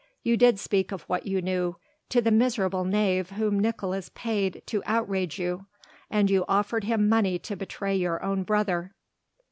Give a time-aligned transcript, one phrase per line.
[0.23, 1.75] You did speak of what you knew...
[2.09, 5.67] to the miserable knave whom Nicolaes paid to outrage you...
[6.09, 8.95] and you offered him money to betray your own brother."